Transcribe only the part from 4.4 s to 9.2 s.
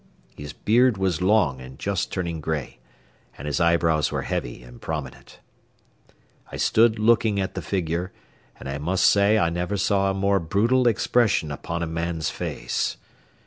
and prominent. I stood staring at the figure, and I must